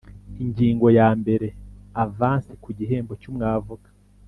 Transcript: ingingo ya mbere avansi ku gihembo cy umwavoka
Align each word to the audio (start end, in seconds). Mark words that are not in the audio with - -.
ingingo 0.43 0.87
ya 0.97 1.07
mbere 1.19 1.47
avansi 2.03 2.51
ku 2.63 2.69
gihembo 2.77 3.13
cy 3.21 3.27
umwavoka 3.31 3.89